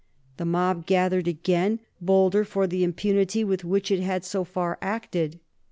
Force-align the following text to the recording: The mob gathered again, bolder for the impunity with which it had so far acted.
The 0.37 0.45
mob 0.45 0.87
gathered 0.87 1.27
again, 1.27 1.79
bolder 2.01 2.43
for 2.43 2.65
the 2.65 2.83
impunity 2.83 3.43
with 3.43 3.63
which 3.63 3.91
it 3.91 4.01
had 4.01 4.25
so 4.25 4.43
far 4.43 4.79
acted. 4.81 5.39